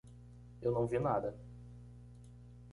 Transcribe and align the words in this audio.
Eu 0.63 0.71
não 0.71 0.87
vi 0.87 0.97
nada. 0.97 1.37